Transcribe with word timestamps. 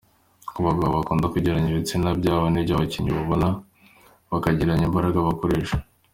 Ku 0.53 0.59
bagabo 0.67 0.91
bakunda 0.97 1.31
kugereranya 1.33 1.69
ibitsina 1.71 2.09
byabo 2.19 2.45
n’iby’abakinnyi 2.49 3.11
babona, 3.17 3.47
bakagereranya 4.31 4.85
imbaraga 4.89 5.19
bakoresha,. 5.29 5.77